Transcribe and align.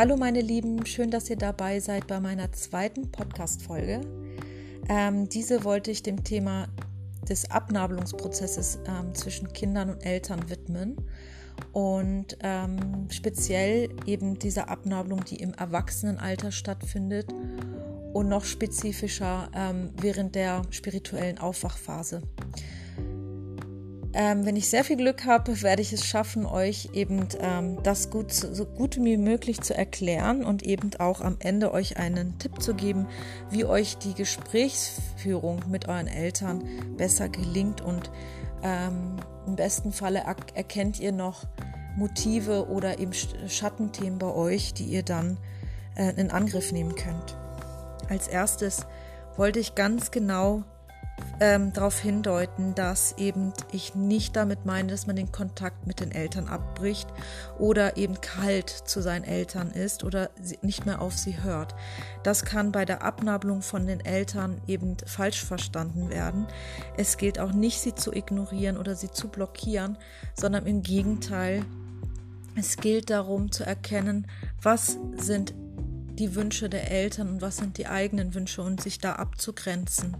Hallo 0.00 0.16
meine 0.16 0.40
Lieben, 0.40 0.86
schön, 0.86 1.10
dass 1.10 1.28
ihr 1.28 1.36
dabei 1.36 1.78
seid 1.78 2.06
bei 2.06 2.20
meiner 2.20 2.50
zweiten 2.52 3.10
Podcast-Folge. 3.10 4.00
Ähm, 4.88 5.28
diese 5.28 5.62
wollte 5.62 5.90
ich 5.90 6.02
dem 6.02 6.24
Thema 6.24 6.68
des 7.28 7.50
Abnabelungsprozesses 7.50 8.78
ähm, 8.86 9.14
zwischen 9.14 9.52
Kindern 9.52 9.90
und 9.90 10.00
Eltern 10.00 10.48
widmen 10.48 10.96
und 11.72 12.38
ähm, 12.42 13.08
speziell 13.10 13.90
eben 14.06 14.38
dieser 14.38 14.70
Abnabelung, 14.70 15.22
die 15.26 15.36
im 15.36 15.52
Erwachsenenalter 15.52 16.50
stattfindet 16.50 17.26
und 18.14 18.26
noch 18.26 18.46
spezifischer 18.46 19.50
ähm, 19.54 19.90
während 20.00 20.34
der 20.34 20.62
spirituellen 20.70 21.36
Aufwachphase. 21.36 22.22
Ähm, 24.12 24.44
wenn 24.44 24.56
ich 24.56 24.68
sehr 24.68 24.82
viel 24.82 24.96
Glück 24.96 25.24
habe, 25.24 25.62
werde 25.62 25.82
ich 25.82 25.92
es 25.92 26.04
schaffen, 26.04 26.44
euch 26.44 26.90
eben 26.94 27.28
ähm, 27.40 27.80
das 27.84 28.10
gut, 28.10 28.32
so 28.32 28.66
gut 28.66 28.96
wie 28.96 29.16
möglich 29.16 29.60
zu 29.60 29.76
erklären 29.76 30.44
und 30.44 30.64
eben 30.64 30.90
auch 30.98 31.20
am 31.20 31.36
Ende 31.38 31.72
euch 31.72 31.96
einen 31.96 32.36
Tipp 32.38 32.60
zu 32.60 32.74
geben, 32.74 33.06
wie 33.50 33.64
euch 33.64 33.98
die 33.98 34.14
Gesprächsführung 34.14 35.62
mit 35.68 35.86
euren 35.86 36.08
Eltern 36.08 36.64
besser 36.96 37.28
gelingt 37.28 37.82
und 37.82 38.10
ähm, 38.64 39.16
im 39.46 39.54
besten 39.54 39.92
Falle 39.92 40.24
er 40.26 40.36
erkennt 40.54 40.98
ihr 40.98 41.12
noch 41.12 41.44
Motive 41.96 42.68
oder 42.68 42.98
eben 42.98 43.12
Schattenthemen 43.12 44.18
bei 44.18 44.32
euch, 44.32 44.74
die 44.74 44.84
ihr 44.84 45.04
dann 45.04 45.38
äh, 45.96 46.12
in 46.16 46.30
Angriff 46.30 46.72
nehmen 46.72 46.96
könnt. 46.96 47.36
Als 48.08 48.26
erstes 48.26 48.86
wollte 49.36 49.60
ich 49.60 49.76
ganz 49.76 50.10
genau 50.10 50.64
ähm, 51.40 51.72
darauf 51.72 51.98
hindeuten, 51.98 52.74
dass 52.74 53.16
eben 53.18 53.52
ich 53.72 53.94
nicht 53.94 54.36
damit 54.36 54.66
meine, 54.66 54.88
dass 54.88 55.06
man 55.06 55.16
den 55.16 55.32
Kontakt 55.32 55.86
mit 55.86 56.00
den 56.00 56.12
Eltern 56.12 56.48
abbricht 56.48 57.08
oder 57.58 57.96
eben 57.96 58.20
kalt 58.20 58.68
zu 58.68 59.00
seinen 59.00 59.24
Eltern 59.24 59.70
ist 59.70 60.04
oder 60.04 60.30
nicht 60.62 60.86
mehr 60.86 61.00
auf 61.00 61.16
sie 61.16 61.42
hört. 61.42 61.74
Das 62.22 62.44
kann 62.44 62.72
bei 62.72 62.84
der 62.84 63.02
Abnabelung 63.02 63.62
von 63.62 63.86
den 63.86 64.00
Eltern 64.00 64.60
eben 64.66 64.96
falsch 65.06 65.44
verstanden 65.44 66.10
werden. 66.10 66.46
Es 66.96 67.16
gilt 67.16 67.38
auch 67.38 67.52
nicht, 67.52 67.80
sie 67.80 67.94
zu 67.94 68.12
ignorieren 68.12 68.76
oder 68.76 68.94
sie 68.94 69.10
zu 69.10 69.28
blockieren, 69.28 69.96
sondern 70.34 70.66
im 70.66 70.82
Gegenteil, 70.82 71.64
es 72.56 72.76
gilt 72.76 73.10
darum 73.10 73.52
zu 73.52 73.64
erkennen, 73.64 74.26
was 74.60 74.98
sind 75.16 75.54
die 76.20 76.34
Wünsche 76.34 76.68
der 76.68 76.90
Eltern 76.90 77.30
und 77.30 77.40
was 77.40 77.56
sind 77.56 77.78
die 77.78 77.86
eigenen 77.86 78.34
Wünsche 78.34 78.60
und 78.60 78.82
sich 78.82 78.98
da 78.98 79.14
abzugrenzen. 79.14 80.16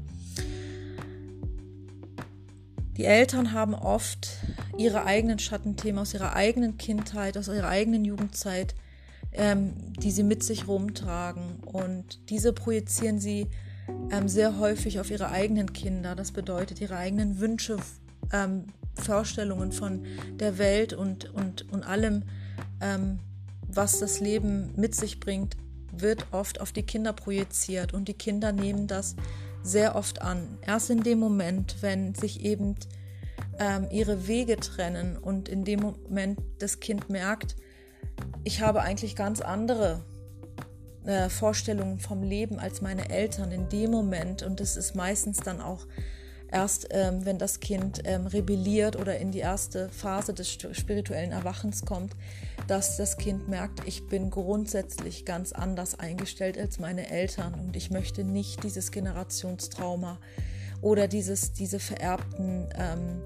Die 3.01 3.07
Eltern 3.07 3.55
haben 3.55 3.73
oft 3.73 4.29
ihre 4.77 5.07
eigenen 5.07 5.39
Schattenthemen 5.39 6.01
aus 6.01 6.13
ihrer 6.13 6.37
eigenen 6.37 6.77
Kindheit, 6.77 7.39
aus 7.39 7.49
ihrer 7.49 7.67
eigenen 7.67 8.05
Jugendzeit, 8.05 8.75
ähm, 9.33 9.73
die 9.95 10.11
sie 10.11 10.23
mit 10.23 10.43
sich 10.43 10.69
rumtragen. 10.69 11.61
Und 11.65 12.29
diese 12.29 12.53
projizieren 12.53 13.19
sie 13.19 13.47
ähm, 14.11 14.29
sehr 14.29 14.59
häufig 14.59 15.01
auf 15.01 15.11
ihre 15.11 15.31
eigenen 15.31 15.73
Kinder. 15.73 16.15
Das 16.15 16.31
bedeutet, 16.31 16.83
ihre 16.83 16.99
eigenen 16.99 17.41
Wünsche, 17.41 17.79
ähm, 18.35 18.67
Vorstellungen 18.97 19.73
von 19.73 20.05
der 20.35 20.59
Welt 20.59 20.93
und, 20.93 21.33
und, 21.33 21.73
und 21.73 21.85
allem, 21.85 22.25
ähm, 22.83 23.19
was 23.67 23.99
das 23.99 24.21
Leben 24.21 24.75
mit 24.77 24.95
sich 24.95 25.21
bringt, 25.21 25.57
wird 25.91 26.27
oft 26.33 26.61
auf 26.61 26.71
die 26.71 26.83
Kinder 26.83 27.15
projiziert. 27.15 27.95
Und 27.95 28.09
die 28.09 28.15
Kinder 28.15 28.53
nehmen 28.53 28.89
das 28.89 29.17
sehr 29.63 29.97
oft 29.97 30.23
an. 30.23 30.59
Erst 30.67 30.91
in 30.91 31.03
dem 31.03 31.19
Moment, 31.19 31.77
wenn 31.81 32.15
sich 32.15 32.45
eben 32.45 32.77
ähm, 33.59 33.89
ihre 33.91 34.27
Wege 34.27 34.57
trennen 34.57 35.17
und 35.17 35.49
in 35.49 35.65
dem 35.65 35.81
Moment 35.81 36.41
das 36.59 36.81
Kind 36.81 37.11
merkt, 37.11 37.57
ich 38.45 38.61
habe 38.61 38.83
eigentlich 38.83 39.17
ganz 39.17 39.41
andere 39.41 40.05
äh, 41.05 41.29
Vorstellungen 41.29 41.99
vom 41.99 42.23
Leben 42.23 42.59
als 42.59 42.81
meine 42.81 43.11
Eltern 43.11 43.53
in 43.53 43.69
dem 43.69 43.91
Moment 43.91 44.43
und 44.43 44.61
das 44.61 44.77
ist 44.77 44.95
meistens 44.95 45.39
dann 45.39 45.61
auch 45.61 45.87
erst, 46.53 46.89
ähm, 46.91 47.25
wenn 47.25 47.39
das 47.39 47.61
Kind 47.61 48.03
ähm, 48.05 48.27
rebelliert 48.27 48.97
oder 48.97 49.19
in 49.19 49.33
die 49.33 49.39
erste 49.39 49.89
Phase 49.89 50.35
des 50.35 50.51
spirituellen 50.51 51.33
Erwachens 51.33 51.85
kommt, 51.85 52.15
dass 52.67 52.97
das 52.97 53.17
Kind 53.17 53.49
merkt, 53.49 53.87
ich 53.87 54.07
bin 54.07 54.31
grundsätzlich 54.31 55.25
ganz 55.25 55.53
anders 55.53 55.99
eingestellt 55.99 56.59
als 56.59 56.79
meine 56.79 57.09
Eltern 57.11 57.55
und 57.55 57.77
ich 57.77 57.91
möchte 57.91 58.25
nicht 58.25 58.63
dieses 58.63 58.91
Generationstrauma 58.91 60.19
oder 60.83 61.09
dieses, 61.09 61.53
diese 61.53 61.79
vererbten 61.79 62.69
ähm, 62.77 63.23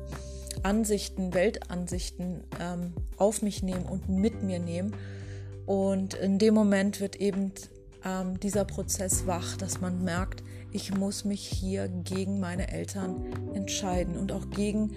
Ansichten, 0.62 1.34
Weltansichten 1.34 2.44
ähm, 2.60 2.94
auf 3.16 3.42
mich 3.42 3.62
nehmen 3.62 3.84
und 3.84 4.08
mit 4.08 4.42
mir 4.42 4.58
nehmen. 4.58 4.94
Und 5.66 6.14
in 6.14 6.38
dem 6.38 6.54
Moment 6.54 7.00
wird 7.00 7.16
eben 7.16 7.52
ähm, 8.04 8.38
dieser 8.40 8.64
Prozess 8.64 9.26
wach, 9.26 9.56
dass 9.56 9.80
man 9.80 10.04
merkt, 10.04 10.42
ich 10.74 10.92
muss 10.92 11.24
mich 11.24 11.46
hier 11.46 11.88
gegen 11.88 12.40
meine 12.40 12.72
Eltern 12.72 13.24
entscheiden 13.54 14.16
und 14.16 14.32
auch 14.32 14.50
gegen 14.50 14.90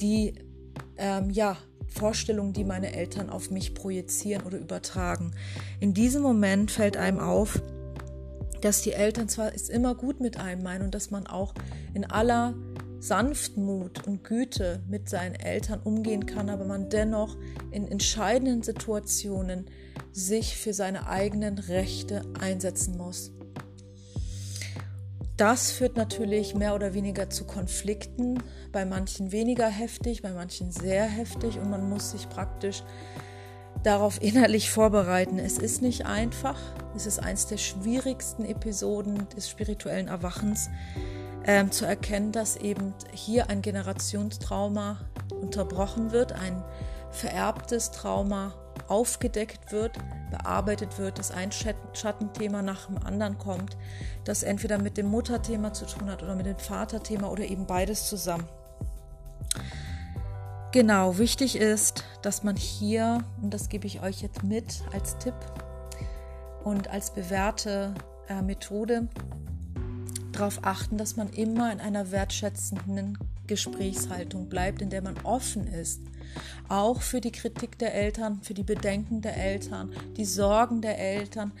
die 0.00 0.34
ähm, 0.96 1.30
ja, 1.30 1.56
Vorstellungen, 1.86 2.52
die 2.52 2.64
meine 2.64 2.92
Eltern 2.92 3.30
auf 3.30 3.52
mich 3.52 3.72
projizieren 3.72 4.44
oder 4.44 4.58
übertragen. 4.58 5.30
In 5.78 5.94
diesem 5.94 6.22
Moment 6.22 6.72
fällt 6.72 6.96
einem 6.96 7.20
auf, 7.20 7.62
dass 8.60 8.82
die 8.82 8.92
Eltern 8.92 9.28
zwar 9.28 9.54
es 9.54 9.68
immer 9.68 9.94
gut 9.94 10.18
mit 10.18 10.40
einem 10.40 10.64
meinen 10.64 10.86
und 10.86 10.94
dass 10.94 11.12
man 11.12 11.28
auch 11.28 11.54
in 11.94 12.04
aller 12.04 12.54
Sanftmut 12.98 14.08
und 14.08 14.24
Güte 14.24 14.82
mit 14.88 15.08
seinen 15.08 15.36
Eltern 15.36 15.78
umgehen 15.84 16.26
kann, 16.26 16.50
aber 16.50 16.64
man 16.64 16.90
dennoch 16.90 17.36
in 17.70 17.86
entscheidenden 17.86 18.64
Situationen 18.64 19.66
sich 20.10 20.56
für 20.56 20.74
seine 20.74 21.08
eigenen 21.08 21.60
Rechte 21.60 22.22
einsetzen 22.40 22.96
muss. 22.96 23.37
Das 25.38 25.70
führt 25.70 25.96
natürlich 25.96 26.56
mehr 26.56 26.74
oder 26.74 26.94
weniger 26.94 27.30
zu 27.30 27.44
Konflikten, 27.44 28.42
bei 28.72 28.84
manchen 28.84 29.30
weniger 29.30 29.68
heftig, 29.68 30.20
bei 30.20 30.32
manchen 30.32 30.72
sehr 30.72 31.04
heftig 31.04 31.60
und 31.60 31.70
man 31.70 31.88
muss 31.88 32.10
sich 32.10 32.28
praktisch 32.28 32.82
darauf 33.84 34.20
innerlich 34.20 34.68
vorbereiten. 34.72 35.38
Es 35.38 35.56
ist 35.56 35.80
nicht 35.80 36.06
einfach, 36.06 36.58
es 36.96 37.06
ist 37.06 37.20
eines 37.20 37.46
der 37.46 37.58
schwierigsten 37.58 38.44
Episoden 38.44 39.28
des 39.36 39.48
spirituellen 39.48 40.08
Erwachens, 40.08 40.70
äh, 41.44 41.68
zu 41.68 41.84
erkennen, 41.84 42.32
dass 42.32 42.56
eben 42.56 42.92
hier 43.12 43.48
ein 43.48 43.62
Generationstrauma 43.62 44.98
unterbrochen 45.40 46.10
wird, 46.10 46.32
ein 46.32 46.64
vererbtes 47.12 47.92
Trauma 47.92 48.54
aufgedeckt 48.88 49.72
wird, 49.72 49.98
bearbeitet 50.30 50.98
wird, 50.98 51.18
dass 51.18 51.30
ein 51.30 51.50
Schattenthema 51.52 52.62
nach 52.62 52.86
dem 52.86 52.98
anderen 52.98 53.38
kommt, 53.38 53.76
das 54.24 54.42
entweder 54.42 54.78
mit 54.78 54.96
dem 54.96 55.06
Mutterthema 55.06 55.72
zu 55.72 55.86
tun 55.86 56.10
hat 56.10 56.22
oder 56.22 56.34
mit 56.34 56.46
dem 56.46 56.58
Vaterthema 56.58 57.28
oder 57.28 57.44
eben 57.44 57.66
beides 57.66 58.08
zusammen. 58.08 58.48
Genau, 60.72 61.16
wichtig 61.16 61.56
ist, 61.56 62.04
dass 62.22 62.42
man 62.42 62.56
hier, 62.56 63.24
und 63.40 63.54
das 63.54 63.68
gebe 63.68 63.86
ich 63.86 64.02
euch 64.02 64.20
jetzt 64.20 64.42
mit 64.42 64.82
als 64.92 65.16
Tipp 65.18 65.34
und 66.62 66.88
als 66.88 67.12
bewährte 67.12 67.94
äh, 68.28 68.42
Methode, 68.42 69.08
darauf 70.32 70.60
achten, 70.62 70.98
dass 70.98 71.16
man 71.16 71.30
immer 71.30 71.72
in 71.72 71.80
einer 71.80 72.10
wertschätzenden 72.10 73.18
Gesprächshaltung 73.46 74.48
bleibt, 74.48 74.82
in 74.82 74.90
der 74.90 75.02
man 75.02 75.16
offen 75.24 75.66
ist 75.66 76.02
auch 76.68 77.02
für 77.02 77.20
die 77.20 77.32
Kritik 77.32 77.78
der 77.78 77.94
Eltern, 77.94 78.40
für 78.42 78.54
die 78.54 78.62
Bedenken 78.62 79.20
der 79.20 79.36
Eltern, 79.36 79.92
die 80.16 80.24
Sorgen 80.24 80.82
der 80.82 80.98
Eltern 80.98 81.52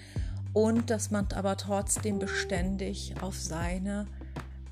und 0.52 0.90
dass 0.90 1.10
man 1.10 1.28
aber 1.34 1.56
trotzdem 1.56 2.18
beständig 2.18 3.14
auf 3.20 3.38
seine 3.38 4.06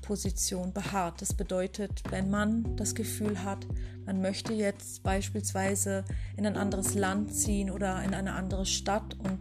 Position 0.01 0.71
beharrt. 0.71 1.21
Das 1.21 1.33
bedeutet, 1.33 2.01
wenn 2.09 2.29
man 2.29 2.77
das 2.77 2.95
Gefühl 2.95 3.43
hat, 3.43 3.67
man 4.05 4.21
möchte 4.21 4.53
jetzt 4.53 5.03
beispielsweise 5.03 6.05
in 6.37 6.47
ein 6.47 6.55
anderes 6.55 6.93
Land 6.93 7.33
ziehen 7.33 7.69
oder 7.69 8.01
in 8.03 8.13
eine 8.13 8.33
andere 8.33 8.65
Stadt 8.65 9.17
und, 9.19 9.39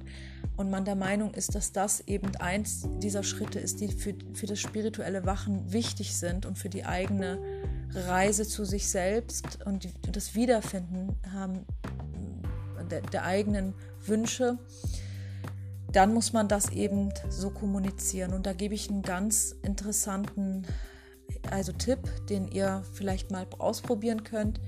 und 0.57 0.71
man 0.71 0.85
der 0.85 0.97
Meinung 0.97 1.35
ist, 1.35 1.55
dass 1.55 1.71
das 1.71 2.01
eben 2.01 2.35
eins 2.37 2.89
dieser 2.99 3.23
Schritte 3.23 3.61
ist, 3.61 3.81
die 3.81 3.89
für, 3.89 4.15
für 4.35 4.47
das 4.47 4.59
spirituelle 4.59 5.25
Wachen 5.25 5.73
wichtig 5.73 6.17
sind 6.17 6.47
und 6.47 6.59
für 6.59 6.69
die 6.69 6.85
eigene 6.85 7.39
Reise 7.97 8.47
zu 8.47 8.65
sich 8.65 8.89
selbst 8.89 9.65
und 9.65 9.89
das 10.11 10.35
Wiederfinden 10.35 11.17
haben 11.33 11.65
der, 12.91 13.01
der 13.01 13.25
eigenen 13.25 13.75
Wünsche, 14.05 14.59
dann 15.93 16.13
muss 16.13 16.33
man 16.33 16.49
das 16.49 16.71
eben 16.71 17.13
so 17.29 17.51
kommunizieren. 17.51 18.35
Und 18.35 18.47
da 18.47 18.53
gebe 18.53 18.75
ich 18.75 18.91
einen 18.91 19.03
ganz 19.03 19.55
interessanten 19.63 20.67
also 21.51 21.73
Tipp, 21.73 21.99
den 22.29 22.49
ihr 22.49 22.83
vielleicht 22.93 23.31
mal 23.31 23.47
ausprobieren 23.59 24.25
könnt. 24.25 24.61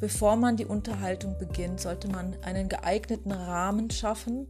Bevor 0.00 0.36
man 0.36 0.56
die 0.56 0.66
Unterhaltung 0.66 1.38
beginnt, 1.38 1.80
sollte 1.80 2.08
man 2.08 2.36
einen 2.42 2.68
geeigneten 2.68 3.32
Rahmen 3.32 3.90
schaffen 3.90 4.46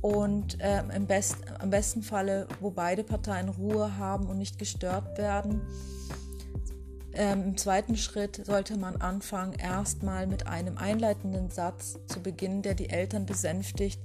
und 0.00 0.60
äh, 0.60 0.82
im, 0.94 1.06
best, 1.06 1.36
im 1.62 1.70
besten 1.70 2.02
Falle, 2.02 2.48
wo 2.60 2.70
beide 2.70 3.04
Parteien 3.04 3.48
Ruhe 3.48 3.96
haben 3.98 4.26
und 4.26 4.38
nicht 4.38 4.58
gestört 4.58 5.16
werden 5.16 5.62
Ähm, 7.14 7.44
Im 7.44 7.56
zweiten 7.56 7.96
Schritt 7.96 8.44
sollte 8.46 8.76
man 8.76 8.96
anfangen, 8.96 9.52
erstmal 9.54 10.26
mit 10.26 10.46
einem 10.46 10.78
einleitenden 10.78 11.50
Satz 11.50 11.98
zu 12.06 12.20
beginnen, 12.20 12.62
der 12.62 12.74
die 12.74 12.88
Eltern 12.90 13.26
besänftigt, 13.26 14.00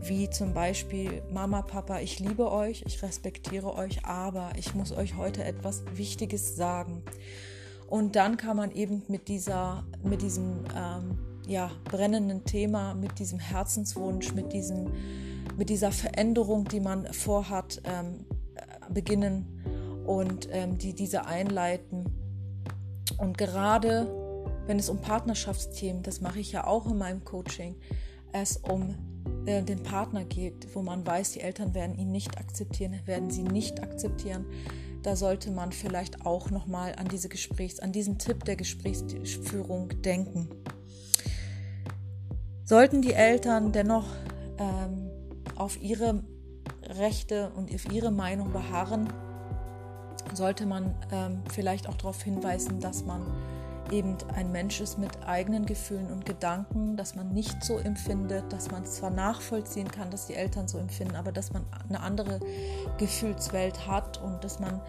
wie 0.00 0.30
zum 0.30 0.54
Beispiel 0.54 1.22
Mama, 1.30 1.62
Papa, 1.62 2.00
ich 2.00 2.18
liebe 2.20 2.50
euch, 2.50 2.84
ich 2.86 3.02
respektiere 3.02 3.74
euch, 3.74 4.04
aber 4.04 4.52
ich 4.56 4.74
muss 4.74 4.92
euch 4.92 5.16
heute 5.16 5.44
etwas 5.44 5.82
Wichtiges 5.94 6.56
sagen. 6.56 7.02
Und 7.88 8.16
dann 8.16 8.36
kann 8.36 8.56
man 8.56 8.70
eben 8.70 9.02
mit 9.08 9.28
dieser, 9.28 9.84
mit 10.02 10.22
diesem 10.22 10.64
ähm, 10.76 11.18
ja, 11.46 11.70
brennenden 11.84 12.44
Thema, 12.44 12.94
mit 12.94 13.18
diesem 13.18 13.38
Herzenswunsch, 13.38 14.34
mit, 14.34 14.52
diesem, 14.52 14.92
mit 15.56 15.70
dieser 15.70 15.90
Veränderung, 15.90 16.64
die 16.64 16.80
man 16.80 17.12
vorhat, 17.12 17.80
ähm, 17.84 18.26
beginnen 18.92 20.02
und 20.06 20.48
ähm, 20.50 20.78
die 20.78 20.94
diese 20.94 21.26
einleiten. 21.26 22.06
Und 23.16 23.38
gerade 23.38 24.06
wenn 24.66 24.78
es 24.78 24.88
um 24.88 25.00
Partnerschaftsthemen, 25.00 26.02
das 26.02 26.20
mache 26.20 26.40
ich 26.40 26.52
ja 26.52 26.66
auch 26.66 26.86
in 26.86 26.98
meinem 26.98 27.24
Coaching, 27.24 27.74
es 28.32 28.58
um 28.58 28.94
äh, 29.46 29.62
den 29.62 29.82
Partner 29.82 30.24
geht, 30.24 30.74
wo 30.74 30.82
man 30.82 31.06
weiß, 31.06 31.32
die 31.32 31.40
Eltern 31.40 31.74
werden 31.74 31.96
ihn 31.96 32.12
nicht 32.12 32.38
akzeptieren, 32.38 33.00
werden 33.06 33.30
sie 33.30 33.42
nicht 33.42 33.82
akzeptieren, 33.82 34.44
da 35.02 35.16
sollte 35.16 35.50
man 35.50 35.72
vielleicht 35.72 36.26
auch 36.26 36.50
noch 36.50 36.66
mal 36.66 36.94
an 36.96 37.08
diese 37.08 37.28
Gesprächs, 37.28 37.80
an 37.80 37.92
diesen 37.92 38.18
Tipp 38.18 38.44
der 38.44 38.56
Gesprächsführung 38.56 40.02
denken. 40.02 40.48
Sollten 42.64 43.00
die 43.00 43.14
Eltern 43.14 43.72
dennoch 43.72 44.06
ähm, 44.58 45.10
auf 45.56 45.80
ihre 45.80 46.24
Rechte 46.82 47.50
und 47.56 47.72
auf 47.72 47.90
ihre 47.90 48.10
Meinung 48.10 48.52
beharren, 48.52 49.08
sollte 50.34 50.66
man 50.66 50.94
ähm, 51.12 51.42
vielleicht 51.50 51.88
auch 51.88 51.94
darauf 51.94 52.22
hinweisen, 52.22 52.80
dass 52.80 53.04
man 53.04 53.22
eben 53.90 54.16
ein 54.34 54.52
Mensch 54.52 54.80
ist 54.80 54.98
mit 54.98 55.10
eigenen 55.26 55.66
Gefühlen 55.66 56.10
und 56.10 56.26
Gedanken, 56.26 56.96
dass 56.96 57.14
man 57.14 57.32
nicht 57.32 57.64
so 57.64 57.78
empfindet, 57.78 58.52
dass 58.52 58.70
man 58.70 58.84
zwar 58.86 59.10
nachvollziehen 59.10 59.90
kann, 59.90 60.10
dass 60.10 60.26
die 60.26 60.34
Eltern 60.34 60.68
so 60.68 60.78
empfinden, 60.78 61.16
aber 61.16 61.32
dass 61.32 61.52
man 61.52 61.64
eine 61.88 62.00
andere 62.00 62.40
Gefühlswelt 62.98 63.86
hat 63.86 64.18
und 64.18 64.44
dass 64.44 64.60
man 64.60 64.80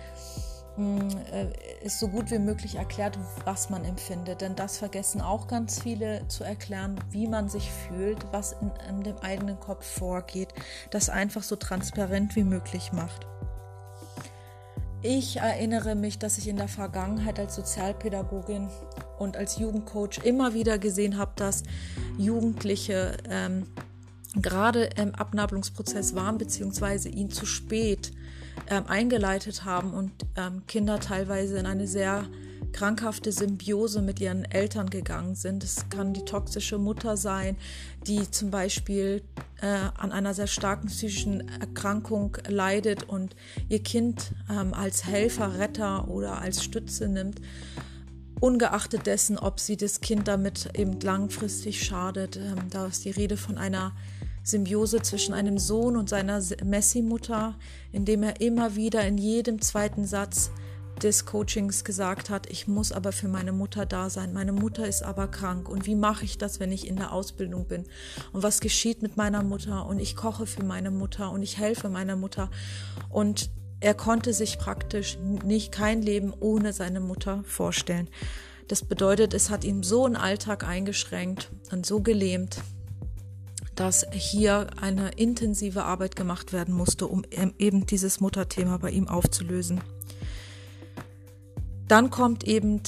mh, 0.78 1.02
hm, 1.02 1.10
äh, 1.32 1.90
so 1.90 2.08
gut 2.08 2.32
wie 2.32 2.40
möglich 2.40 2.76
erklärt, 2.76 3.18
was 3.46 3.70
man 3.70 3.86
empfindet. 3.86 4.42
Denn 4.42 4.56
das 4.56 4.78
vergessen 4.78 5.22
auch 5.22 5.48
ganz 5.48 5.82
viele 5.82 6.28
zu 6.28 6.44
erklären, 6.44 7.00
wie 7.12 7.28
man 7.28 7.50
sich 7.50 7.72
fühlt, 7.72 8.26
was 8.32 8.54
in, 8.54 8.72
in 8.90 9.04
dem 9.04 9.18
eigenen 9.20 9.60
Kopf 9.60 9.86
vorgeht, 9.86 10.54
das 10.90 11.10
einfach 11.10 11.44
so 11.44 11.56
transparent 11.56 12.36
wie 12.36 12.44
möglich 12.44 12.92
macht. 12.92 13.28
Ich 15.02 15.38
erinnere 15.38 15.96
mich, 15.96 16.20
dass 16.20 16.38
ich 16.38 16.50
in 16.50 16.58
der 16.58 16.68
Vergangenheit 16.68 17.40
als 17.40 17.56
Sozialpädagogin 17.56 18.70
und 19.18 19.38
als 19.38 19.58
Jugendcoach 19.58 20.20
immer 20.26 20.54
wieder 20.54 20.78
gesehen 20.78 21.18
habe, 21.18 21.32
dass 21.38 21.64
Jugendliche 22.18 23.16
ähm, 23.30 23.66
gerade 24.36 24.90
im 24.98 25.16
Abnabelungsprozess 25.16 26.16
waren, 26.16 26.38
beziehungsweise 26.38 27.08
ihn 27.08 27.32
zu 27.32 27.46
spät 27.46 28.12
ähm, 28.70 28.88
eingeleitet 28.88 29.64
haben 29.64 29.94
und 29.94 30.12
ähm, 30.36 30.64
Kinder 30.68 31.00
teilweise 31.00 31.58
in 31.58 31.66
eine 31.66 31.88
sehr 31.88 32.26
krankhafte 32.72 33.32
Symbiose 33.32 34.02
mit 34.02 34.20
ihren 34.20 34.46
Eltern 34.46 34.90
gegangen 34.90 35.36
sind. 35.36 35.64
Es 35.64 35.90
kann 35.90 36.14
die 36.14 36.26
toxische 36.26 36.78
Mutter 36.78 37.18
sein, 37.18 37.58
die 38.08 38.30
zum 38.30 38.52
Beispiel 38.52 39.22
äh, 39.62 39.68
an 39.98 40.12
einer 40.12 40.34
sehr 40.34 40.48
starken 40.48 40.88
psychischen 40.88 41.48
Erkrankung 41.60 42.38
leidet 42.48 43.04
und 43.04 43.36
ihr 43.68 43.82
Kind 43.84 44.34
ähm, 44.50 44.74
als 44.74 45.06
Helfer, 45.06 45.60
Retter 45.60 46.08
oder 46.08 46.40
als 46.40 46.64
Stütze 46.64 47.08
nimmt, 47.08 47.42
ungeachtet 48.40 49.06
dessen, 49.06 49.38
ob 49.38 49.60
sie 49.60 49.78
das 49.78 50.02
Kind 50.02 50.28
damit 50.28 50.70
eben 50.78 51.00
langfristig 51.00 51.84
schadet. 51.84 52.38
Ähm, 52.38 52.70
da 52.70 52.88
ist 52.88 53.06
die 53.06 53.12
Rede 53.12 53.38
von 53.38 53.58
einer 53.58 53.94
Symbiose 54.44 55.02
zwischen 55.02 55.34
einem 55.34 55.58
Sohn 55.58 55.96
und 55.96 56.10
seiner 56.10 56.42
Messi-Mutter, 56.64 57.56
indem 57.92 58.24
er 58.24 58.42
immer 58.42 58.76
wieder 58.76 59.06
in 59.06 59.18
jedem 59.18 59.62
zweiten 59.62 60.06
Satz 60.06 60.52
des 61.04 61.26
Coachings 61.26 61.84
gesagt 61.84 62.30
hat, 62.30 62.50
ich 62.50 62.68
muss 62.68 62.92
aber 62.92 63.12
für 63.12 63.28
meine 63.28 63.52
Mutter 63.52 63.86
da 63.86 64.10
sein. 64.10 64.34
Meine 64.34 64.52
Mutter 64.52 64.88
ist 64.88 65.04
aber 65.04 65.28
krank. 65.28 65.70
Und 65.70 65.86
wie 65.86 65.96
mache 65.96 66.26
ich 66.26 66.38
das, 66.38 66.60
wenn 66.60 66.72
ich 66.72 66.88
in 66.88 66.98
der 66.98 67.14
Ausbildung 67.14 67.68
bin? 67.68 67.86
Und 68.34 68.44
was 68.44 68.60
geschieht 68.60 69.02
mit 69.02 69.18
meiner 69.18 69.44
Mutter? 69.44 69.86
Und 69.86 70.00
ich 70.00 70.16
koche 70.16 70.46
für 70.46 70.64
meine 70.64 70.92
Mutter 70.92 71.32
und 71.32 71.42
ich 71.42 71.58
helfe 71.58 71.90
meiner 71.90 72.16
Mutter. 72.16 72.50
Und 73.10 73.50
er 73.80 73.94
konnte 73.94 74.34
sich 74.34 74.60
praktisch 74.60 75.18
nicht 75.44 75.72
kein 75.72 76.02
Leben 76.02 76.34
ohne 76.40 76.74
seine 76.74 77.00
Mutter 77.00 77.44
vorstellen. 77.46 78.10
Das 78.68 78.84
bedeutet, 78.84 79.34
es 79.34 79.50
hat 79.50 79.64
ihn 79.64 79.84
so 79.84 80.06
einen 80.06 80.16
Alltag 80.16 80.64
eingeschränkt 80.64 81.52
und 81.72 81.86
so 81.86 82.02
gelähmt, 82.02 82.62
dass 83.76 84.06
hier 84.12 84.68
eine 84.82 85.10
intensive 85.12 85.86
Arbeit 85.86 86.16
gemacht 86.16 86.52
werden 86.52 86.74
musste, 86.74 87.08
um 87.08 87.24
eben 87.58 87.86
dieses 87.86 88.20
Mutterthema 88.20 88.78
bei 88.78 88.92
ihm 88.92 89.08
aufzulösen. 89.08 89.82
Dann 91.90 92.12
kommt 92.12 92.44
eben 92.46 92.82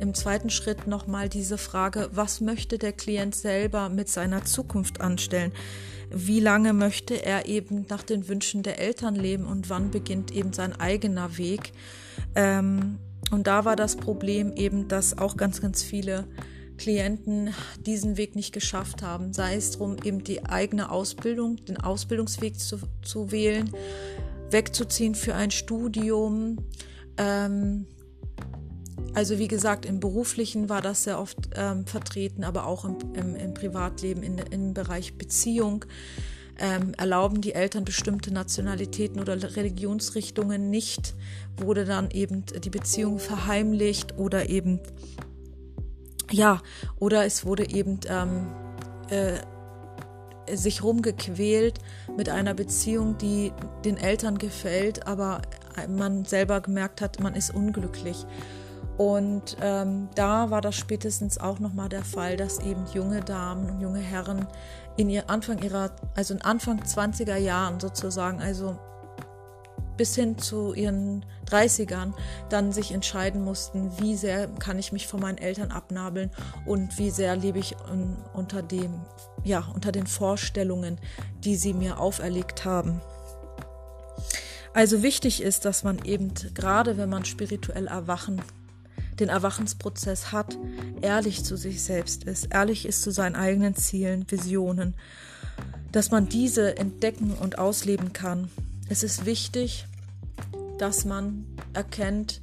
im 0.00 0.14
zweiten 0.14 0.50
Schritt 0.50 0.88
nochmal 0.88 1.28
diese 1.28 1.58
Frage, 1.58 2.10
was 2.12 2.40
möchte 2.40 2.76
der 2.76 2.92
Klient 2.92 3.36
selber 3.36 3.88
mit 3.88 4.08
seiner 4.08 4.44
Zukunft 4.44 5.00
anstellen? 5.00 5.52
Wie 6.10 6.40
lange 6.40 6.72
möchte 6.72 7.24
er 7.24 7.46
eben 7.46 7.86
nach 7.88 8.02
den 8.02 8.26
Wünschen 8.26 8.64
der 8.64 8.80
Eltern 8.80 9.14
leben 9.14 9.46
und 9.46 9.70
wann 9.70 9.92
beginnt 9.92 10.32
eben 10.32 10.52
sein 10.52 10.74
eigener 10.74 11.38
Weg? 11.38 11.72
Ähm, 12.34 12.98
und 13.30 13.46
da 13.46 13.64
war 13.64 13.76
das 13.76 13.94
Problem 13.94 14.52
eben, 14.56 14.88
dass 14.88 15.16
auch 15.16 15.36
ganz, 15.36 15.60
ganz 15.60 15.84
viele 15.84 16.26
Klienten 16.78 17.54
diesen 17.86 18.16
Weg 18.16 18.34
nicht 18.34 18.52
geschafft 18.52 19.02
haben. 19.02 19.32
Sei 19.32 19.54
es 19.54 19.70
darum, 19.70 19.98
eben 20.02 20.24
die 20.24 20.44
eigene 20.46 20.90
Ausbildung, 20.90 21.64
den 21.64 21.76
Ausbildungsweg 21.76 22.58
zu, 22.58 22.80
zu 23.02 23.30
wählen, 23.30 23.70
wegzuziehen 24.50 25.14
für 25.14 25.36
ein 25.36 25.52
Studium, 25.52 26.56
ähm, 27.16 27.86
also 29.14 29.38
wie 29.38 29.48
gesagt, 29.48 29.86
im 29.86 30.00
beruflichen 30.00 30.68
war 30.68 30.80
das 30.80 31.04
sehr 31.04 31.18
oft 31.18 31.36
ähm, 31.54 31.86
vertreten, 31.86 32.44
aber 32.44 32.66
auch 32.66 32.84
im, 32.84 32.96
im, 33.14 33.34
im 33.34 33.54
Privatleben, 33.54 34.22
in, 34.22 34.38
im 34.38 34.74
Bereich 34.74 35.14
Beziehung. 35.14 35.84
Ähm, 36.62 36.92
erlauben 36.98 37.40
die 37.40 37.54
Eltern 37.54 37.86
bestimmte 37.86 38.34
Nationalitäten 38.34 39.18
oder 39.18 39.56
Religionsrichtungen 39.56 40.68
nicht, 40.68 41.14
wurde 41.56 41.86
dann 41.86 42.10
eben 42.10 42.44
die 42.44 42.68
Beziehung 42.68 43.18
verheimlicht 43.18 44.18
oder 44.18 44.50
eben, 44.50 44.78
ja, 46.30 46.60
oder 46.98 47.24
es 47.24 47.46
wurde 47.46 47.70
eben 47.70 48.00
ähm, 48.08 48.46
äh, 49.08 49.38
sich 50.54 50.82
rumgequält 50.82 51.78
mit 52.14 52.28
einer 52.28 52.52
Beziehung, 52.52 53.16
die 53.16 53.52
den 53.84 53.96
Eltern 53.96 54.36
gefällt, 54.36 55.06
aber 55.06 55.40
man 55.88 56.24
selber 56.24 56.60
gemerkt 56.60 57.00
hat, 57.00 57.20
man 57.20 57.34
ist 57.34 57.54
unglücklich. 57.54 58.26
Und 59.00 59.56
ähm, 59.62 60.10
da 60.14 60.50
war 60.50 60.60
das 60.60 60.76
spätestens 60.76 61.38
auch 61.38 61.58
nochmal 61.58 61.88
der 61.88 62.04
Fall, 62.04 62.36
dass 62.36 62.58
eben 62.58 62.84
junge 62.92 63.22
Damen 63.22 63.70
und 63.70 63.80
junge 63.80 64.00
Herren 64.00 64.46
in 64.98 65.08
ihr 65.08 65.30
Anfang 65.30 65.62
ihrer, 65.62 65.92
also 66.14 66.34
in 66.34 66.42
Anfang 66.42 66.82
20er 66.82 67.36
Jahren 67.36 67.80
sozusagen, 67.80 68.42
also 68.42 68.78
bis 69.96 70.14
hin 70.14 70.36
zu 70.36 70.74
ihren 70.74 71.24
30ern, 71.50 72.12
dann 72.50 72.72
sich 72.72 72.92
entscheiden 72.92 73.42
mussten, 73.42 73.90
wie 74.02 74.16
sehr 74.16 74.48
kann 74.48 74.78
ich 74.78 74.92
mich 74.92 75.06
von 75.06 75.20
meinen 75.20 75.38
Eltern 75.38 75.70
abnabeln 75.70 76.30
und 76.66 76.98
wie 76.98 77.08
sehr 77.08 77.36
lebe 77.36 77.58
ich 77.58 77.76
un, 77.90 78.18
unter 78.34 78.62
dem, 78.62 79.00
ja, 79.44 79.64
unter 79.74 79.92
den 79.92 80.06
Vorstellungen, 80.06 81.00
die 81.42 81.56
sie 81.56 81.72
mir 81.72 81.98
auferlegt 81.98 82.66
haben. 82.66 83.00
Also 84.74 85.02
wichtig 85.02 85.42
ist, 85.42 85.64
dass 85.64 85.84
man 85.84 86.04
eben 86.04 86.34
gerade, 86.52 86.98
wenn 86.98 87.08
man 87.08 87.24
spirituell 87.24 87.86
erwachen 87.86 88.42
den 89.20 89.28
Erwachensprozess 89.28 90.32
hat, 90.32 90.58
ehrlich 91.02 91.44
zu 91.44 91.56
sich 91.56 91.82
selbst 91.82 92.24
ist, 92.24 92.48
ehrlich 92.52 92.86
ist 92.86 93.02
zu 93.02 93.10
seinen 93.10 93.36
eigenen 93.36 93.76
Zielen, 93.76 94.24
Visionen, 94.28 94.94
dass 95.92 96.10
man 96.10 96.28
diese 96.28 96.76
entdecken 96.76 97.34
und 97.34 97.58
ausleben 97.58 98.12
kann. 98.12 98.50
Es 98.88 99.02
ist 99.02 99.26
wichtig, 99.26 99.86
dass 100.78 101.04
man 101.04 101.44
erkennt, 101.74 102.40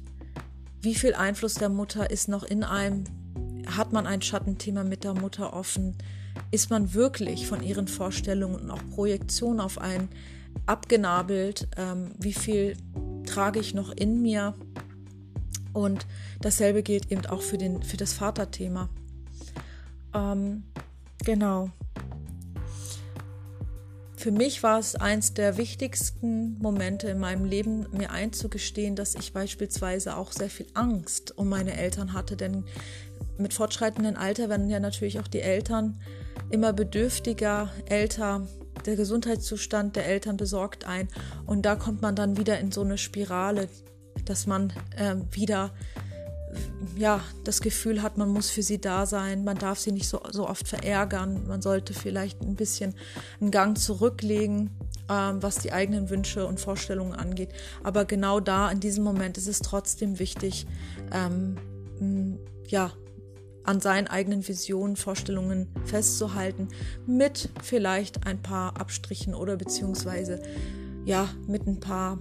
wie 0.80 0.94
viel 0.94 1.14
Einfluss 1.14 1.54
der 1.54 1.68
Mutter 1.68 2.10
ist 2.10 2.28
noch 2.28 2.44
in 2.44 2.62
einem, 2.62 3.04
hat 3.76 3.92
man 3.92 4.06
ein 4.06 4.22
Schattenthema 4.22 4.84
mit 4.84 5.04
der 5.04 5.14
Mutter 5.14 5.52
offen, 5.52 5.96
ist 6.50 6.70
man 6.70 6.94
wirklich 6.94 7.46
von 7.46 7.62
ihren 7.62 7.88
Vorstellungen 7.88 8.56
und 8.56 8.70
auch 8.70 8.82
Projektionen 8.94 9.60
auf 9.60 9.78
einen 9.78 10.08
abgenabelt, 10.66 11.68
ähm, 11.76 12.12
wie 12.18 12.32
viel 12.32 12.76
trage 13.26 13.60
ich 13.60 13.74
noch 13.74 13.90
in 13.90 14.22
mir, 14.22 14.54
und 15.78 16.06
dasselbe 16.40 16.82
gilt 16.82 17.10
eben 17.10 17.26
auch 17.26 17.42
für, 17.42 17.58
den, 17.58 17.82
für 17.82 17.96
das 17.96 18.12
Vaterthema. 18.12 18.88
Ähm, 20.14 20.64
genau. 21.24 21.70
für 24.18 24.32
mich 24.32 24.64
war 24.64 24.80
es 24.80 24.96
eins 24.96 25.32
der 25.32 25.56
wichtigsten 25.58 26.58
Momente 26.58 27.08
in 27.08 27.20
meinem 27.20 27.44
Leben, 27.44 27.86
mir 27.92 28.10
einzugestehen, 28.10 28.96
dass 28.96 29.14
ich 29.14 29.32
beispielsweise 29.32 30.16
auch 30.16 30.32
sehr 30.32 30.50
viel 30.50 30.66
Angst 30.74 31.38
um 31.38 31.48
meine 31.48 31.76
Eltern 31.76 32.12
hatte, 32.12 32.36
denn 32.36 32.64
mit 33.38 33.54
fortschreitendem 33.54 34.16
Alter 34.16 34.48
werden 34.48 34.68
ja 34.68 34.80
natürlich 34.80 35.20
auch 35.20 35.28
die 35.28 35.40
Eltern 35.40 36.00
immer 36.50 36.72
bedürftiger, 36.72 37.70
älter, 37.86 38.48
der 38.86 38.96
Gesundheitszustand 38.96 39.94
der 39.94 40.06
Eltern 40.06 40.36
besorgt 40.36 40.84
ein 40.84 41.08
und 41.46 41.62
da 41.62 41.76
kommt 41.76 42.02
man 42.02 42.16
dann 42.16 42.36
wieder 42.36 42.58
in 42.58 42.72
so 42.72 42.82
eine 42.82 42.98
Spirale, 42.98 43.68
dass 44.28 44.46
man 44.46 44.72
äh, 44.96 45.16
wieder 45.30 45.72
ja, 46.96 47.20
das 47.44 47.60
Gefühl 47.60 48.02
hat, 48.02 48.18
man 48.18 48.28
muss 48.28 48.50
für 48.50 48.62
sie 48.62 48.80
da 48.80 49.06
sein, 49.06 49.44
man 49.44 49.58
darf 49.58 49.78
sie 49.78 49.92
nicht 49.92 50.08
so, 50.08 50.20
so 50.30 50.48
oft 50.48 50.66
verärgern, 50.66 51.46
man 51.46 51.62
sollte 51.62 51.94
vielleicht 51.94 52.40
ein 52.42 52.56
bisschen 52.56 52.94
einen 53.40 53.50
Gang 53.50 53.78
zurücklegen, 53.78 54.70
ähm, 55.08 55.42
was 55.42 55.58
die 55.58 55.72
eigenen 55.72 56.10
Wünsche 56.10 56.46
und 56.46 56.60
Vorstellungen 56.60 57.14
angeht. 57.14 57.50
Aber 57.82 58.04
genau 58.04 58.40
da, 58.40 58.70
in 58.70 58.80
diesem 58.80 59.04
Moment, 59.04 59.38
ist 59.38 59.46
es 59.46 59.60
trotzdem 59.60 60.18
wichtig, 60.18 60.66
ähm, 61.12 61.56
ja, 62.66 62.92
an 63.64 63.80
seinen 63.80 64.06
eigenen 64.06 64.46
Visionen, 64.46 64.96
Vorstellungen 64.96 65.68
festzuhalten, 65.84 66.68
mit 67.06 67.50
vielleicht 67.62 68.26
ein 68.26 68.40
paar 68.40 68.80
Abstrichen 68.80 69.34
oder 69.34 69.56
beziehungsweise 69.56 70.40
ja, 71.04 71.28
mit 71.46 71.66
ein 71.66 71.78
paar 71.80 72.18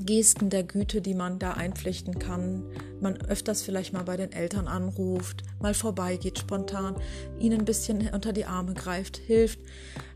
Gesten 0.00 0.50
der 0.50 0.62
Güte, 0.62 1.00
die 1.00 1.14
man 1.14 1.38
da 1.38 1.52
einflechten 1.52 2.18
kann. 2.18 2.64
Man 3.00 3.16
öfters 3.22 3.62
vielleicht 3.62 3.92
mal 3.92 4.04
bei 4.04 4.16
den 4.16 4.32
Eltern 4.32 4.68
anruft, 4.68 5.42
mal 5.60 5.74
vorbeigeht 5.74 6.38
spontan, 6.38 6.96
ihnen 7.38 7.60
ein 7.60 7.64
bisschen 7.64 8.08
unter 8.12 8.32
die 8.32 8.44
Arme 8.44 8.74
greift, 8.74 9.16
hilft. 9.16 9.60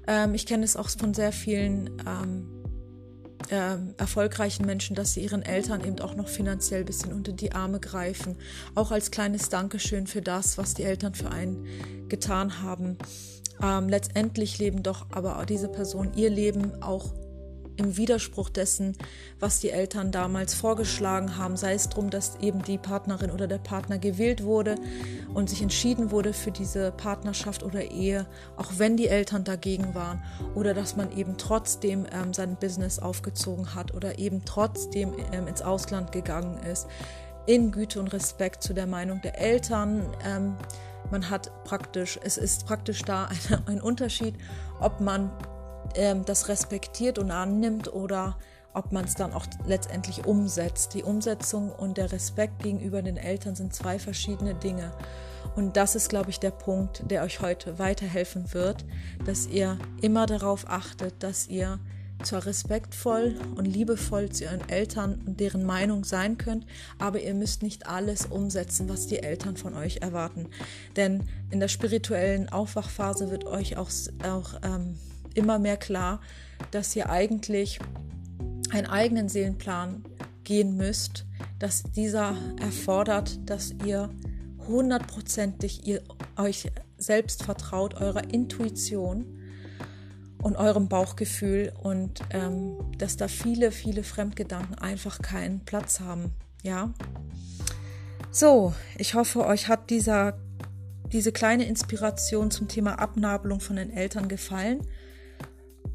Ähm, 0.06 0.34
ich 0.34 0.46
kenne 0.46 0.64
es 0.64 0.76
auch 0.76 0.88
von 0.88 1.14
sehr 1.14 1.32
vielen 1.32 1.90
ähm, 2.06 2.62
äh, 3.50 3.76
erfolgreichen 3.98 4.66
Menschen, 4.66 4.96
dass 4.96 5.14
sie 5.14 5.22
ihren 5.22 5.42
Eltern 5.42 5.84
eben 5.84 6.00
auch 6.00 6.14
noch 6.14 6.28
finanziell 6.28 6.80
ein 6.80 6.86
bisschen 6.86 7.12
unter 7.12 7.32
die 7.32 7.52
Arme 7.52 7.80
greifen. 7.80 8.36
Auch 8.74 8.90
als 8.90 9.10
kleines 9.10 9.48
Dankeschön 9.48 10.06
für 10.06 10.22
das, 10.22 10.58
was 10.58 10.74
die 10.74 10.84
Eltern 10.84 11.14
für 11.14 11.30
einen 11.30 11.66
getan 12.08 12.62
haben. 12.62 12.98
Ähm, 13.62 13.88
letztendlich 13.88 14.58
leben 14.58 14.82
doch 14.82 15.06
aber 15.10 15.44
diese 15.46 15.68
Personen 15.68 16.14
ihr 16.14 16.30
Leben 16.30 16.82
auch 16.82 17.12
im 17.76 17.96
Widerspruch 17.96 18.48
dessen, 18.48 18.96
was 19.40 19.60
die 19.60 19.70
Eltern 19.70 20.12
damals 20.12 20.54
vorgeschlagen 20.54 21.36
haben, 21.36 21.56
sei 21.56 21.74
es 21.74 21.88
darum, 21.88 22.10
dass 22.10 22.36
eben 22.40 22.62
die 22.62 22.78
Partnerin 22.78 23.30
oder 23.30 23.46
der 23.46 23.58
Partner 23.58 23.98
gewählt 23.98 24.44
wurde 24.44 24.76
und 25.34 25.50
sich 25.50 25.62
entschieden 25.62 26.10
wurde 26.10 26.32
für 26.32 26.50
diese 26.50 26.92
Partnerschaft 26.92 27.62
oder 27.62 27.90
Ehe, 27.90 28.26
auch 28.56 28.72
wenn 28.78 28.96
die 28.96 29.08
Eltern 29.08 29.44
dagegen 29.44 29.94
waren, 29.94 30.22
oder 30.54 30.74
dass 30.74 30.96
man 30.96 31.16
eben 31.16 31.36
trotzdem 31.38 32.06
ähm, 32.12 32.32
sein 32.32 32.56
Business 32.56 32.98
aufgezogen 32.98 33.74
hat 33.74 33.94
oder 33.94 34.18
eben 34.18 34.44
trotzdem 34.44 35.12
ähm, 35.32 35.46
ins 35.46 35.62
Ausland 35.62 36.12
gegangen 36.12 36.58
ist, 36.64 36.86
in 37.46 37.72
Güte 37.72 37.98
und 38.00 38.08
Respekt 38.12 38.62
zu 38.62 38.72
der 38.72 38.86
Meinung 38.86 39.20
der 39.22 39.38
Eltern. 39.38 40.06
Ähm, 40.24 40.56
man 41.10 41.28
hat 41.28 41.50
praktisch, 41.64 42.18
es 42.22 42.38
ist 42.38 42.66
praktisch 42.66 43.02
da 43.02 43.26
ein, 43.26 43.62
ein 43.66 43.80
Unterschied, 43.80 44.34
ob 44.80 45.00
man 45.00 45.30
ähm, 45.94 46.24
das 46.24 46.48
respektiert 46.48 47.18
und 47.18 47.30
annimmt 47.30 47.92
oder 47.92 48.38
ob 48.74 48.92
man 48.92 49.04
es 49.04 49.14
dann 49.14 49.32
auch 49.32 49.46
letztendlich 49.66 50.24
umsetzt. 50.24 50.94
Die 50.94 51.02
Umsetzung 51.02 51.70
und 51.70 51.98
der 51.98 52.10
Respekt 52.10 52.62
gegenüber 52.62 53.02
den 53.02 53.16
Eltern 53.16 53.54
sind 53.54 53.74
zwei 53.74 53.98
verschiedene 53.98 54.54
Dinge. 54.54 54.92
Und 55.56 55.76
das 55.76 55.94
ist, 55.94 56.08
glaube 56.08 56.30
ich, 56.30 56.40
der 56.40 56.50
Punkt, 56.50 57.02
der 57.10 57.22
euch 57.22 57.40
heute 57.40 57.78
weiterhelfen 57.78 58.54
wird, 58.54 58.84
dass 59.24 59.46
ihr 59.46 59.78
immer 60.00 60.26
darauf 60.26 60.64
achtet, 60.68 61.22
dass 61.22 61.48
ihr 61.48 61.78
zwar 62.22 62.46
respektvoll 62.46 63.34
und 63.56 63.64
liebevoll 63.64 64.30
zu 64.30 64.44
ihren 64.44 64.66
Eltern 64.68 65.20
und 65.26 65.40
deren 65.40 65.64
Meinung 65.64 66.04
sein 66.04 66.38
könnt, 66.38 66.66
aber 66.98 67.20
ihr 67.20 67.34
müsst 67.34 67.62
nicht 67.62 67.86
alles 67.88 68.26
umsetzen, 68.26 68.88
was 68.88 69.08
die 69.08 69.22
Eltern 69.22 69.56
von 69.56 69.74
euch 69.74 69.98
erwarten. 70.02 70.48
Denn 70.96 71.24
in 71.50 71.58
der 71.58 71.68
spirituellen 71.68 72.48
Aufwachphase 72.48 73.30
wird 73.30 73.44
euch 73.44 73.76
auch, 73.76 73.90
auch 74.24 74.60
ähm, 74.62 74.96
immer 75.36 75.58
mehr 75.58 75.76
klar, 75.76 76.20
dass 76.70 76.94
ihr 76.96 77.10
eigentlich 77.10 77.78
einen 78.70 78.86
eigenen 78.86 79.28
Seelenplan 79.28 80.04
gehen 80.44 80.76
müsst, 80.76 81.26
dass 81.58 81.82
dieser 81.82 82.36
erfordert, 82.60 83.38
dass 83.48 83.74
ihr 83.84 84.10
hundertprozentig 84.66 85.86
ihr 85.86 86.02
euch 86.36 86.70
selbst 86.96 87.42
vertraut, 87.44 87.94
eurer 87.94 88.32
Intuition 88.32 89.38
und 90.40 90.56
eurem 90.56 90.88
Bauchgefühl 90.88 91.72
und 91.82 92.20
ähm, 92.30 92.76
dass 92.98 93.16
da 93.16 93.28
viele, 93.28 93.70
viele 93.70 94.02
Fremdgedanken 94.02 94.76
einfach 94.76 95.20
keinen 95.20 95.60
Platz 95.60 96.00
haben. 96.00 96.32
Ja. 96.62 96.92
So, 98.30 98.74
ich 98.98 99.14
hoffe, 99.14 99.46
euch 99.46 99.68
hat 99.68 99.90
dieser, 99.90 100.38
diese 101.12 101.32
kleine 101.32 101.64
Inspiration 101.64 102.50
zum 102.50 102.68
Thema 102.68 102.98
Abnabelung 102.98 103.60
von 103.60 103.76
den 103.76 103.90
Eltern 103.90 104.28
gefallen. 104.28 104.80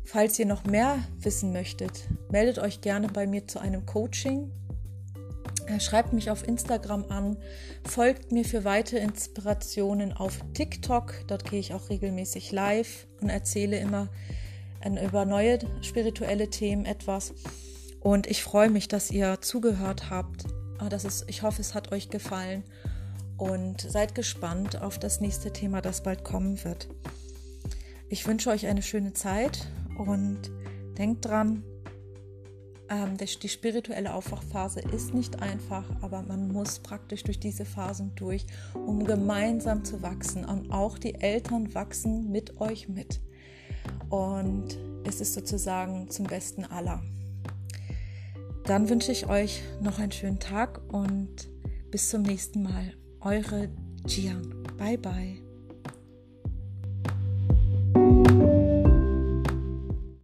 Falls 0.09 0.39
ihr 0.39 0.45
noch 0.45 0.63
mehr 0.63 1.03
wissen 1.19 1.51
möchtet, 1.51 2.07
meldet 2.31 2.59
euch 2.59 2.79
gerne 2.79 3.09
bei 3.09 3.27
mir 3.27 3.45
zu 3.45 3.59
einem 3.59 3.85
Coaching. 3.85 4.49
Äh, 5.67 5.81
schreibt 5.81 6.13
mich 6.13 6.31
auf 6.31 6.47
Instagram 6.47 7.03
an, 7.09 7.35
folgt 7.83 8.31
mir 8.31 8.45
für 8.45 8.63
weitere 8.63 8.99
Inspirationen 8.99 10.13
auf 10.13 10.39
TikTok. 10.53 11.13
Dort 11.27 11.43
gehe 11.49 11.59
ich 11.59 11.73
auch 11.73 11.89
regelmäßig 11.89 12.53
live 12.53 13.05
und 13.19 13.27
erzähle 13.27 13.79
immer 13.79 14.07
äh, 14.79 15.05
über 15.05 15.25
neue 15.25 15.59
spirituelle 15.81 16.49
Themen 16.49 16.85
etwas. 16.85 17.33
Und 17.99 18.27
ich 18.27 18.43
freue 18.43 18.69
mich, 18.69 18.87
dass 18.87 19.11
ihr 19.11 19.41
zugehört 19.41 20.09
habt. 20.09 20.45
Ah, 20.77 20.87
das 20.87 21.03
ist, 21.03 21.25
ich 21.27 21.41
hoffe, 21.41 21.59
es 21.59 21.75
hat 21.75 21.91
euch 21.91 22.07
gefallen. 22.07 22.63
Und 23.35 23.81
seid 23.81 24.15
gespannt 24.15 24.81
auf 24.81 24.99
das 24.99 25.19
nächste 25.19 25.51
Thema, 25.51 25.81
das 25.81 26.01
bald 26.01 26.23
kommen 26.23 26.63
wird. 26.63 26.87
Ich 28.07 28.25
wünsche 28.25 28.51
euch 28.51 28.67
eine 28.67 28.81
schöne 28.81 29.11
Zeit 29.11 29.67
und 29.97 30.51
denkt 30.97 31.25
dran, 31.25 31.63
ähm, 32.89 33.17
die 33.17 33.49
spirituelle 33.49 34.13
Aufwachphase 34.13 34.79
ist 34.79 35.13
nicht 35.13 35.41
einfach, 35.41 35.85
aber 36.01 36.21
man 36.21 36.47
muss 36.47 36.79
praktisch 36.79 37.23
durch 37.23 37.39
diese 37.39 37.65
Phasen 37.65 38.13
durch, 38.15 38.45
um 38.73 39.03
gemeinsam 39.03 39.83
zu 39.83 40.01
wachsen. 40.01 40.45
Und 40.45 40.71
auch 40.71 40.97
die 40.97 41.15
Eltern 41.15 41.73
wachsen 41.73 42.31
mit 42.31 42.61
euch 42.61 42.87
mit. 42.87 43.19
Und 44.09 44.77
es 45.03 45.21
ist 45.21 45.33
sozusagen 45.33 46.09
zum 46.09 46.27
Besten 46.27 46.63
aller. 46.63 47.03
Dann 48.65 48.89
wünsche 48.89 49.11
ich 49.11 49.27
euch 49.27 49.61
noch 49.81 49.99
einen 49.99 50.11
schönen 50.11 50.39
Tag 50.39 50.81
und 50.91 51.49
bis 51.89 52.09
zum 52.09 52.21
nächsten 52.21 52.63
Mal. 52.63 52.93
Eure 53.21 53.69
Gian. 54.05 54.63
Bye 54.77 54.97
bye. 54.97 55.46